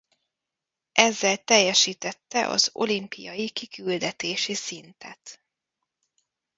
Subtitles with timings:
[0.93, 5.41] Ezzel teljesítette az olimpiai kiküldetési szintet.